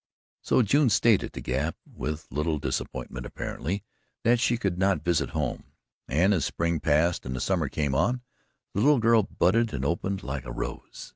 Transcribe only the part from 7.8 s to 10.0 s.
on, the little girl budded and